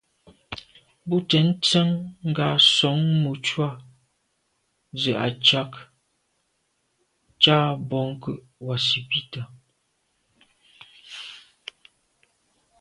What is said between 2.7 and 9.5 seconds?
sɔ̀ŋ mùcúà zə̄ à'cák câk bwɔ́ŋkə́ʼ wàsìbítà.